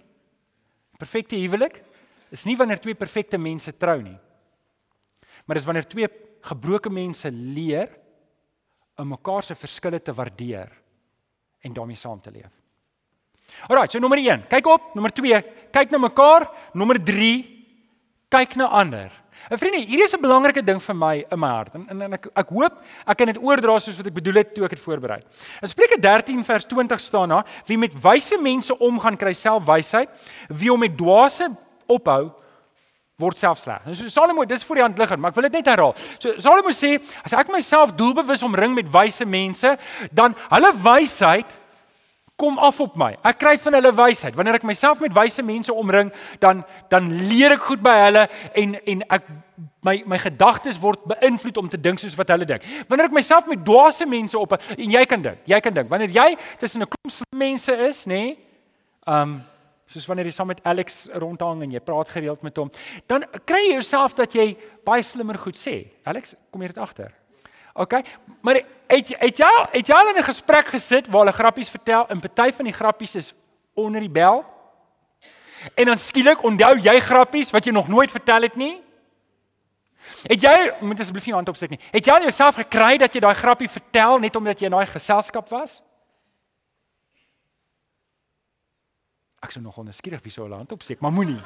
[0.99, 1.83] Perfekte huwelik
[2.31, 4.19] is nie wanneer twee perfekte mense trou nie.
[5.47, 6.09] Maar dis wanneer twee
[6.41, 7.89] gebroke mense leer
[8.97, 10.71] om mekaar se verskille te waardeer
[11.61, 12.64] en daarmee saam te leef.
[13.69, 17.35] Alraai, so nommer 1, kyk op, nommer 2, kyk na mekaar, nommer 3,
[18.35, 19.13] kyk na ander.
[19.49, 21.75] En vriende, hier is 'n belangrike ding vir my in my hart.
[21.75, 22.73] En, en, en ek ek hoop
[23.07, 25.21] ek kan dit oordra soos wat ek bedoel het toe ek dit voorberei.
[25.61, 30.09] In Spreuke 13 vers 20 staan daar: Wie met wyse mense omgaan, kry self wysheid.
[30.49, 31.51] Wie hom met dwaase
[31.87, 32.33] ophou,
[33.19, 33.85] word self sleg.
[33.85, 35.95] Nou so Salomo, dis voor die hand liggend, maar ek wil dit net herhaal.
[36.19, 39.77] So Salomo sê, as ek myself doelbewus omring met wyse mense,
[40.11, 41.59] dan hulle wysheid
[42.37, 43.13] kom af op my.
[43.23, 44.35] Ek kry van hulle wysheid.
[44.35, 46.11] Wanneer ek myself met wyse mense omring,
[46.43, 49.29] dan dan leer ek goed by hulle en en ek
[49.87, 52.67] my my gedagtes word beïnvloed om te dink soos wat hulle dink.
[52.89, 55.91] Wanneer ek myself met dwaase mense op en jy kan dink, jy kan dink.
[55.91, 58.13] Wanneer jy tussen 'n klomp mense is, nê?
[58.15, 58.39] Nee,
[59.07, 59.43] um
[59.87, 62.71] soos wanneer jy saam met Alex rondhang en jy praat gereeld met hom,
[63.07, 65.93] dan kry jy jouself dat jy baie slimmer goed sê.
[66.05, 67.13] Alex, kom hier dit agter.
[67.75, 67.99] OK,
[68.41, 68.61] maar
[68.95, 72.21] het het jy het jy al in 'n gesprek gesit waar hulle grappies vertel en
[72.21, 73.35] party van die grappies is
[73.75, 74.45] onder die bel?
[75.75, 78.85] En dan skielik onthou jy grappies wat jy nog nooit vertel het nie?
[80.29, 81.81] Het jy moet asseblief nie hand opsteek nie.
[81.93, 85.49] Het jy jouself gekry dat jy daai grappie vertel net omdat jy in daai geselskap
[85.53, 85.81] was?
[89.45, 91.41] Ek sou nog onderskierig wie sou hulle hand opsteek, maar moenie.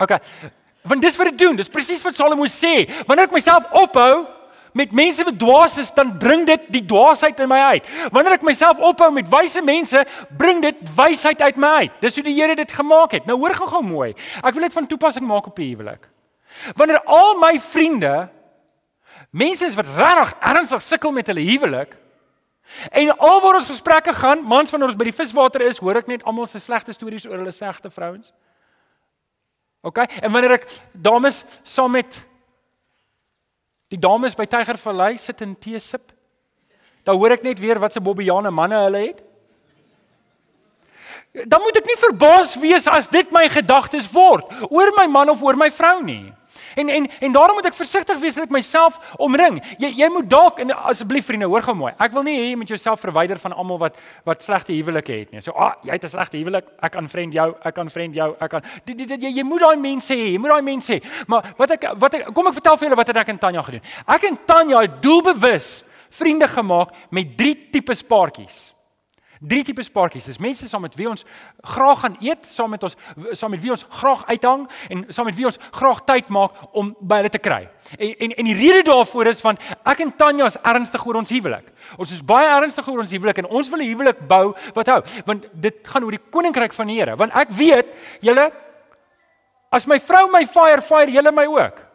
[0.00, 0.18] OK.
[0.82, 1.56] Want dis wat dit doen.
[1.56, 2.84] Dis presies wat Salomo sê.
[3.08, 4.26] Wanneer ek myself ophou
[4.72, 7.88] met mense wat dwaas is, dan bring dit die dwaasheid in my uit.
[8.14, 10.04] Wanneer ek myself ophou met wyse mense,
[10.38, 11.96] bring dit wysheid uit my uit.
[12.00, 13.26] Dis hoe die Here dit gemaak het.
[13.26, 14.12] Nou hoor gou-gou mooi.
[14.42, 16.08] Ek wil dit van toepassing maak op die huwelik.
[16.76, 18.28] Wanneer al my vriende
[19.30, 21.96] mense is wat regtig ernstig sukkel met hulle huwelik,
[22.90, 26.22] en alwaar ons gesprekke gaan, mans wanneer ons by die viswater is, hoor ek net
[26.28, 28.30] almal se slegte stories oor hulle slegte vrouens.
[29.86, 29.98] OK?
[30.20, 32.20] En wanneer ek dames saam met
[33.90, 36.12] Die dames by Tygervallei sit in tee sip.
[37.04, 39.22] Dan hoor ek net weer wat se bobbiane manne hulle het.
[41.46, 45.42] Dan moet ek nie verbaas wees as dit my gedagtes word oor my man of
[45.42, 46.32] oor my vrou nie.
[46.80, 49.60] En en en daarom moet ek versigtig wees dat ek myself omring.
[49.82, 51.92] Jy jy moet dalk en asseblief vriende, hoor gou mooi.
[52.00, 55.34] Ek wil nie hê jy moet jouself verwyder van almal wat wat slegte huwelike het
[55.34, 55.44] nie.
[55.44, 56.66] So, ah, jy het 'n slegte huwelik.
[56.82, 59.76] Ek kan vriend jou, ek kan vriend jou, ek kan dit jy, jy moet daai
[59.76, 60.32] mense hê.
[60.32, 61.02] Jy moet daai mense hê.
[61.26, 63.62] Maar wat ek wat ek kom ek vertel vir julle wat het ek en Tanya
[63.62, 63.82] gedoen.
[64.06, 68.74] Ek en Tanya het doelbewus vriende gemaak met drie tipes paartjies.
[69.40, 70.26] Drie tipe paartjies.
[70.28, 71.22] Dis mense saam met wie ons
[71.64, 72.96] graag gaan eet, saam met ons
[73.32, 76.90] saam met wie ons graag uithang en saam met wie ons graag tyd maak om
[77.00, 77.62] by hulle te kry.
[77.96, 79.56] En en en die rede daarvoor is van
[79.88, 81.72] ek en Tanya is ernstig oor ons huwelik.
[81.96, 85.00] Ons is baie ernstig oor ons huwelik en ons wil 'n huwelik bou wat hou,
[85.24, 87.16] want dit gaan oor die koninkryk van die Here.
[87.16, 87.86] Want ek weet,
[88.20, 88.52] julle
[89.72, 91.86] as my vrou my fire, fire julle my ook.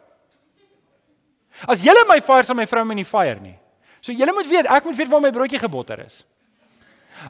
[1.68, 3.60] As julle my fire, sal my vrou my nie fire nie.
[4.02, 6.24] So julle moet weet, ek moet weet waar my broodjie gebotter is.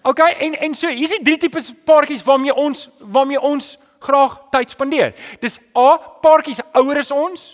[0.02, 4.74] OK, en en so hier's die drie tipes paartjies waarmee ons waarmee ons graag tyd
[4.74, 5.14] spandeer.
[5.42, 7.54] Dis A, paartjies ouer as ons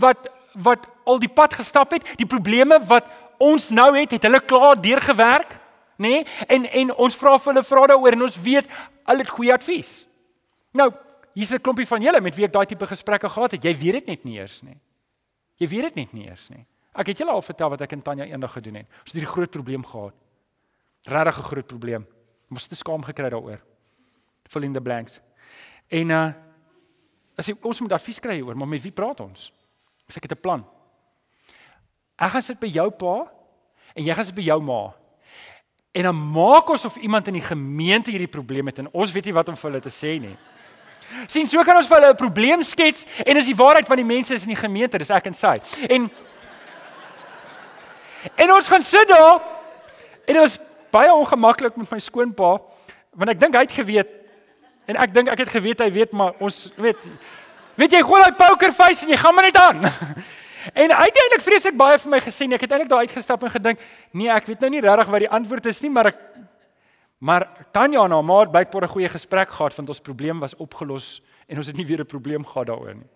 [0.00, 3.08] wat wat al die pad gestap het, die probleme wat
[3.42, 5.58] ons nou het, het hulle klaar deurgewerk,
[6.00, 6.22] nê?
[6.22, 6.26] Nee?
[6.48, 10.06] En en ons vra vir hulle vra daaroor en ons weet al het goeie advies.
[10.72, 10.90] Nou,
[11.34, 13.64] hier's 'n klompie van julle met wie ek daai tipe gesprekke gehad het.
[13.64, 14.80] Jy weet dit net nie eers nie.
[15.56, 16.64] Jy weet dit net nie eers nie.
[16.94, 18.86] Ek het julle al vertel wat ek en Tanya eendag gedoen het.
[18.88, 20.14] Ons het hierdie groot probleem gehad
[21.08, 22.06] regtig 'n groot probleem.
[22.50, 23.60] Ons het skaam gekry daaroor.
[24.48, 25.20] Fill in the blanks.
[25.88, 26.32] En uh
[27.36, 29.52] as ek ons moet advies kry oor, maar met wie praat ons?
[30.08, 30.64] As ek het 'n plan.
[32.16, 33.30] Ek gaan sit by jou pa
[33.94, 34.94] en jy gaan sit by jou ma.
[35.92, 39.24] En dan maak ons of iemand in die gemeente hierdie probleem het en ons weet
[39.24, 40.36] nie wat om vir hulle te sê nie.
[41.26, 44.04] Sien, so kan ons vir hulle 'n probleem skets en is die waarheid van die
[44.04, 45.56] mense is in die gemeente, dis ek en sy.
[45.88, 46.10] En
[48.34, 49.40] En ons gaan sit daar
[50.24, 50.58] en was
[50.96, 52.56] baie ongemaklik met my skoonpa
[53.16, 54.12] want ek dink hy het geweet
[54.90, 57.08] en ek dink ek het geweet hy weet maar ons weet
[57.80, 59.82] weet jy gooi daai poker face en jy gaan maar net aan.
[60.82, 63.82] en uiteindelik vrees ek baie vir my gesien ek het eintlik daar uitgestap en gedink
[64.16, 66.22] nee ek weet nou nie regtig wat die antwoord is nie maar ek
[67.26, 70.56] maar Tanya en haar ma het bykbaar 'n goeie gesprek gehad want ons probleem was
[70.56, 73.08] opgelos en ons het nie weer 'n probleem gehad daaroor nie.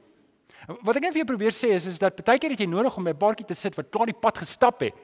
[0.84, 2.96] Wat ek net vir jou probeer sê is is dat baie keer het jy nodig
[2.96, 4.94] om by 'n paartjie te sit wat klaar die pad gestap het.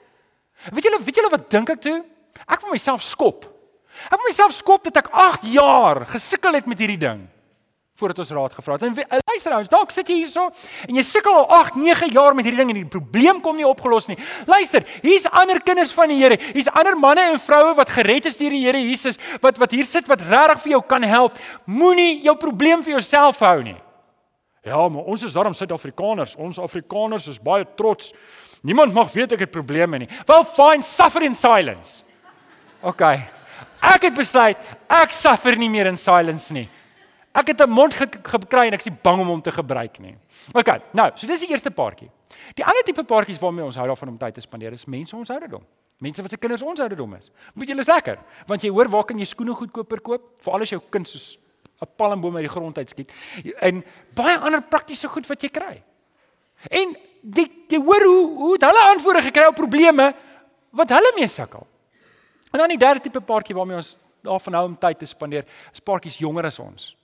[0.72, 2.04] Weet julle, weet julle wat dink ek toe?
[2.44, 3.46] Ek wil myself skop.
[4.10, 7.24] Ek wil myself skop dat ek 8 jaar gesukkel het met hierdie ding
[7.96, 8.82] voordat ons raad gevra het.
[8.82, 10.50] En luister ouens, dalk sit jy hierso
[10.84, 13.66] en jy sukkel al 8, 9 jaar met hierdie ding en die probleem kom nie
[13.66, 14.18] opgelos nie.
[14.48, 16.36] Luister, hier's ander kinders van die Here.
[16.52, 19.88] Hier's ander manne en vroue wat gered is deur die Here Jesus wat wat hier
[19.88, 21.40] sit wat regtig vir jou kan help.
[21.64, 23.78] Moenie jou probleem vir jouself hou nie.
[24.66, 26.34] Ja, maar ons is daarom Suid-Afrikaners.
[26.42, 28.10] Ons Afrikaners is baie trots.
[28.66, 30.08] Niemand mag weet ek het probleme nie.
[30.26, 32.02] Well, fine, suffer in silence.
[32.86, 33.02] OK.
[33.86, 34.58] Ek het besluit
[34.90, 36.68] ek suffer nie meer in silence nie.
[37.36, 40.16] Ek het 'n mond gekry en ek is bang om hom te gebruik nie.
[40.54, 40.80] OK.
[40.92, 42.10] Nou, so dis die eerste paartjie.
[42.54, 45.30] Die ander tipe paartjies waarmee ons hou daarvan om tyd te spandeer is mense ons
[45.30, 45.62] ouderdom.
[45.98, 47.30] Mense wat se kinders ons ouderdom is.
[47.54, 50.22] Moet julle lekker, want jy hoor waar kan jy skoene goedkoper koop?
[50.40, 51.38] Veral as jou kind soos
[51.80, 53.12] 'n palmboom uit die grond uitskiet.
[53.60, 55.82] En baie ander praktiese goed wat jy kry.
[56.70, 60.14] En die jy hoor hoe hoe hulle antwoorde gekry op probleme
[60.70, 61.66] wat hulle mee sukkel.
[62.56, 65.82] En dan die derde tipe paartjie waarmee ons daarvan hou om tyd te spandeer, is
[65.84, 66.94] paartjies jonger as ons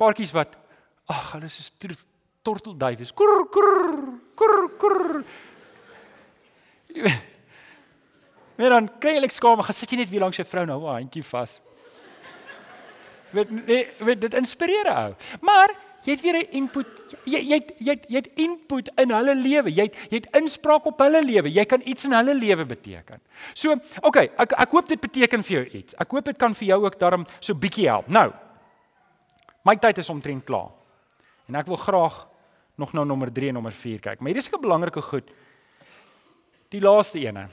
[0.00, 0.56] paartjies wat
[1.10, 1.94] ag, hulle is so
[2.44, 3.12] tortelduifies.
[3.16, 3.70] Kur kur
[4.36, 4.98] kur kur.
[8.58, 11.04] Maar dan kry jy skaam, gaan sit jy net weer langs jou vrou nou, 'n
[11.04, 11.60] handjie vas.
[13.34, 15.14] Weet nee, weet dit inspireer ou.
[15.40, 15.74] Maar
[16.04, 16.86] jy het weer 'n input.
[17.24, 19.70] Jy jy jy het, jy het input in hulle lewe.
[19.70, 21.48] Jy het jy het inspraak op hulle lewe.
[21.52, 23.20] Jy kan iets in hulle lewe beteken.
[23.54, 25.94] So, okay, ek ek hoop dit beteken vir jou iets.
[25.94, 28.08] Ek hoop dit kan vir jou ook daarom so bietjie help.
[28.08, 28.32] Nou,
[29.64, 30.72] My tyd is omtrent klaar.
[31.48, 32.18] En ek wil graag
[32.80, 34.20] nog na nommer 3 en nommer 4 kyk.
[34.20, 35.30] Maar hier is 'n belangrike goed.
[36.68, 37.48] Die laaste ene.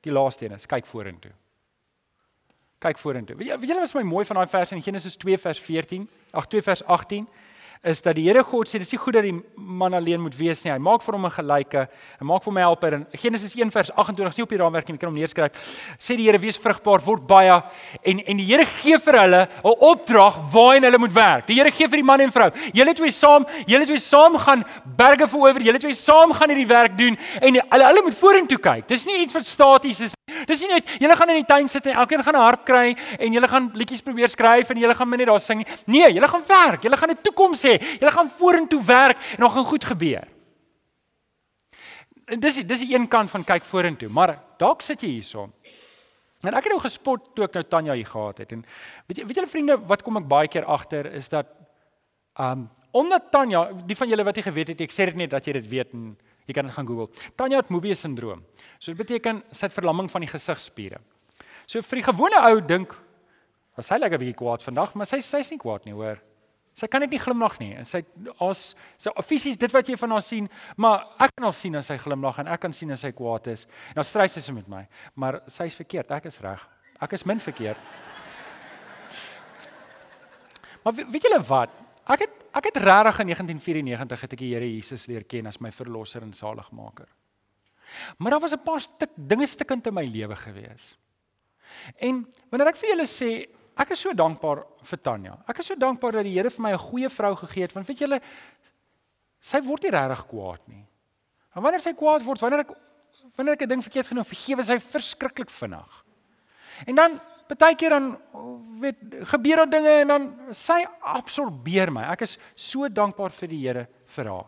[0.00, 1.32] Die laaste ene, kyk vorentoe.
[2.78, 3.36] Kyk vorentoe.
[3.36, 6.62] Weet julle wat my mooi van daai vers in Genesis 2 vers 14, ag 2
[6.62, 7.28] vers 18
[7.82, 10.64] is dat die Here God sê dis nie goed dat die man alleen moet wees
[10.64, 10.72] nie.
[10.72, 11.88] Hy maak vir hom 'n gelyke.
[12.20, 14.88] Hy maak vir hom 'n helper in Genesis 1 vers 28, sien op die raamwerk
[14.88, 15.52] en jy kan hom neerskryf.
[15.98, 17.62] Sê die Here wees vrugbaar, word baie
[18.02, 21.46] en en die Here gee vir hulle 'n opdrag waarheen hulle moet werk.
[21.46, 22.50] Die Here gee vir die man en vrou.
[22.72, 25.60] Julle twee saam, julle twee saam gaan berge verower.
[25.60, 28.86] Julle twee saam gaan hierdie werk doen en hulle hulle moet vorentoe kyk.
[28.88, 30.14] Dis nie iets wat staties is.
[30.46, 32.96] Dis nie net julle gaan in die tuin sit en elkeen gaan 'n harp kry
[33.18, 35.66] en julle gaan liedjies probeer skryf en julle gaan net daar sing nie.
[35.86, 36.82] Nee, julle gaan werk.
[36.82, 37.67] Julle gaan 'n toekoms hê.
[37.76, 40.26] Julle gaan vorentoe werk en nog gaan goed gebeur.
[42.28, 45.48] En dis dis die een kant van kyk vorentoe, maar dalk sit jy hierso.
[46.44, 48.64] En ek het nou gespot toe ek nou Tanya hier gehad het en
[49.08, 51.50] weet jy weet julle vriende wat kom ek baie keer agter is dat
[52.38, 55.44] um omdat Tanya, die van julle wat jy geweet het, ek sê dit net dat
[55.44, 56.06] jy dit weet en
[56.48, 57.10] jy kan dit gaan Google.
[57.36, 58.40] Tanya het Mobius sindroom.
[58.80, 61.02] So dit beteken sy het verlamming van die gesigspiere.
[61.68, 62.94] So vir die gewone ou dink
[63.76, 66.18] was hy lekker bietjie kwaad vandag, maar sy sy's nie kwaad nie, hoor.
[66.78, 67.72] Sy kan net nie glimlag nie.
[67.88, 68.04] Sy
[68.44, 68.60] as
[69.00, 70.46] sy fisies dit wat jy van haar sien,
[70.78, 73.50] maar ek kan al sien as sy glimlag en ek kan sien as sy kwaad
[73.50, 73.66] is.
[73.90, 74.84] En dan stry sy met my,
[75.18, 76.62] maar sy is verkeerd, ek is reg.
[77.02, 77.78] Ek is min verkeerd.
[80.84, 81.72] Maar weet julle wat?
[82.08, 85.58] Ek het ek het regtig in 1994 het ek die Here Jesus leer ken as
[85.60, 87.10] my verlosser en saligmaker.
[88.18, 90.96] Maar daar was 'n paar stuk dinge stukkend in my lewe gewees.
[91.96, 95.36] En wanneer ek vir julle sê Ek is so dankbaar vir Tanya.
[95.46, 97.86] Ek is so dankbaar dat die Here vir my 'n goeie vrou gegee het want
[97.86, 98.20] weet julle
[99.40, 100.84] sy word nie regtig kwaad nie.
[101.54, 102.74] En wanneer sy kwaad word, wanneer ek
[103.36, 106.04] wanneer ek 'n ding verkeerd genoem, vergewe sy verskriklik vinnig.
[106.86, 107.20] En dan
[107.56, 108.18] baie keer dan
[108.80, 108.96] weet
[109.30, 112.02] gebeur daar dinge en dan sy absorbeer my.
[112.12, 114.46] Ek is so dankbaar vir die Here vir haar.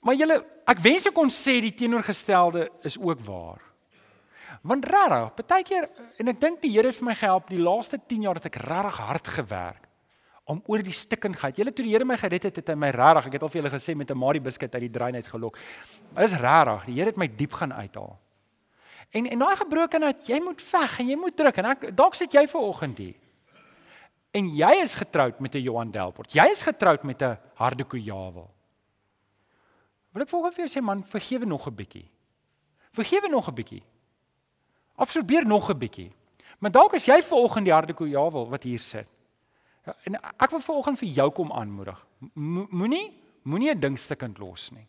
[0.00, 3.67] Maar julle, ek wens ek kon sê die teenoorgestelde is ook waar.
[4.62, 7.98] Want regtig, baie keer en ek dink die Here het vir my gehelp die laaste
[7.98, 9.84] 10 jaar het ek regtig hard gewerk
[10.48, 11.58] om oor die stikkingheid.
[11.60, 13.60] Julle toe die Here my gered het, het hy my regtig, ek het al vir
[13.60, 15.58] julle gesê met 'n Marie biskuit uit die drein uit gelok.
[16.16, 18.18] Is regtig, die Here het my diep gaan uithaal.
[19.12, 22.32] En en daai gebrokenheid, jy moet veg en jy moet druk en ek dalk sit
[22.32, 23.14] jy ver oggend hier.
[24.32, 26.32] En jy is getroud met 'n Johan Delport.
[26.32, 28.50] Jy is getroud met 'n Hardekoe Jawel.
[30.12, 32.10] Wil ek volgens vir jou sê man, vergewe nog 'n bietjie.
[32.92, 33.82] Vergewe nog 'n bietjie.
[34.98, 36.12] Absorbeer nog 'n bietjie.
[36.58, 39.06] Maar dalk as jy vanoggend die harde koe ja wil wat hier sit.
[39.86, 42.06] Ja, en ek wil vanoggend vir jou kom aanmoedig.
[42.34, 44.86] Moenie moenie 'n ding stukkend los nie.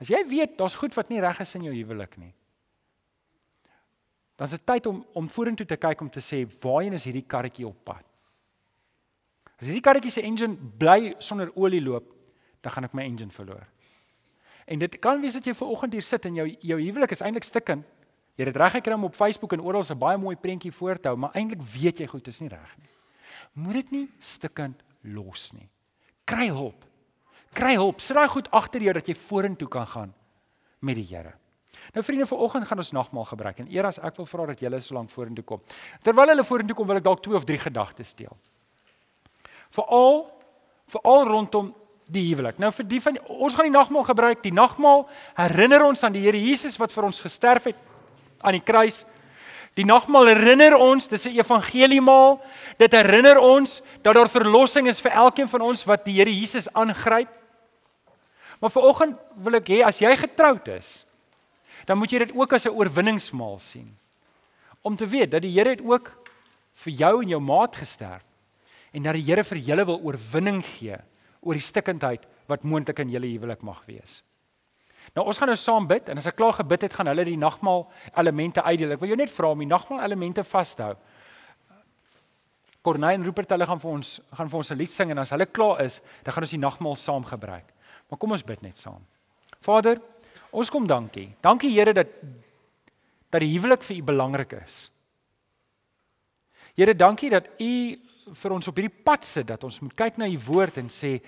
[0.00, 2.34] As jy weet daar's goed wat nie reg is in jou huwelik nie.
[4.36, 7.26] Dan is dit tyd om om vorentoe te kyk om te sê waarheen is hierdie
[7.26, 8.04] karretjie op pad?
[9.58, 12.14] As hierdie karretjie se engine bly sonder olie loop,
[12.60, 13.66] dan gaan ek my engine verloor.
[14.66, 17.20] En dit kan wees dat jy ver oggend hier sit en jou jou huwelik is
[17.20, 17.84] eintlik stikkend
[18.40, 20.96] Jy het dit reg gekry om op Facebook en oral 'n baie mooi prentjie voor
[20.96, 22.88] te hou, maar eintlik weet jy goed, dit is nie reg nie.
[23.52, 25.68] Moet dit nie stikkend los nie.
[26.24, 26.84] Kry hulp.
[27.52, 28.00] Kry hulp.
[28.00, 30.14] Sit daai goed agter jou dat jy vorentoe kan gaan
[30.80, 31.34] met die Here.
[31.92, 34.94] Nou vriende, vanoggend gaan ons nagmaal gebruik en eers ek wil vra dat julle so
[34.94, 35.60] lank vorentoe kom.
[36.02, 38.36] Terwyl hulle vorentoe kom, wil ek dalk twee of drie gedagtes deel.
[39.70, 40.30] Veral
[40.86, 41.74] veral rondom
[42.10, 42.58] die huwelik.
[42.58, 44.42] Nou vir die van ons gaan die nagmaal gebruik.
[44.42, 47.89] Die nagmaal herinner ons aan die Here Jesus wat vir ons gesterf het
[48.40, 49.04] aan die kruis.
[49.78, 52.40] Die nagmaal herinner ons, dis 'n evangeliemaal.
[52.76, 56.72] Dit herinner ons dat daar verlossing is vir elkeen van ons wat die Here Jesus
[56.72, 57.28] aangryp.
[58.60, 61.06] Maar vanoggend wil ek hê as jy getroud is,
[61.86, 63.96] dan moet jy dit ook as 'n oorwinningsmaal sien.
[64.82, 66.12] Om te weet dat die Here het ook
[66.72, 68.22] vir jou en jou maat gesterf
[68.92, 70.96] en dat die Here vir julle wil oorwinning gee
[71.40, 74.22] oor die stikkindheid wat moontlik in julle huwelik mag wees.
[75.14, 77.38] Nou ons gaan nou saam bid en as ek klaar gebid het, gaan hulle die
[77.38, 77.86] nagmaal
[78.20, 78.94] elemente uitdeel.
[78.94, 80.96] Ek wil jou net vra om die nagmaal elemente vas te hou.
[82.86, 85.30] Corneille en Rupert hulle gaan vir ons gaan vir ons 'n lied sing en as
[85.30, 87.66] hulle klaar is, dan gaan ons die nagmaal saam gebruik.
[88.08, 89.04] Maar kom ons bid net saam.
[89.60, 90.00] Vader,
[90.50, 91.34] ons kom dankie.
[91.42, 92.08] Dankie Here dat
[93.30, 94.90] dat die huwelik vir U belangrik is.
[96.74, 97.96] Here, dankie dat U
[98.34, 101.20] vir ons op hierdie pad sit dat ons moet kyk na U woord en sê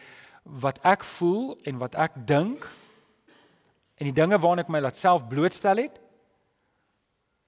[0.43, 2.67] wat ek voel en wat ek dink
[4.03, 6.01] en die dinge waarna ek my laat self blootstel het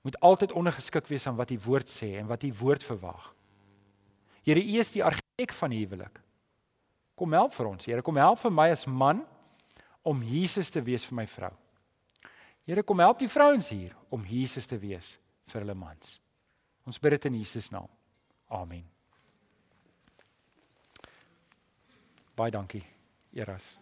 [0.06, 3.32] moet altyd ondergeskik wees aan wat die woord sê en wat die woord verwag.
[4.44, 6.20] Here, U is die argitek van die huwelik.
[7.16, 7.88] Kom help vir ons.
[7.88, 9.24] Here, kom help vir my as man
[10.04, 11.52] om Jesus te wees vir my vrou.
[12.68, 15.16] Here, kom help die vrouens hier om Jesus te wees
[15.48, 16.18] vir hulle mans.
[16.84, 17.88] Ons bid dit in Jesus naam.
[18.52, 18.84] Amen.
[22.36, 22.84] Baie dankie.
[23.32, 23.74] Eras.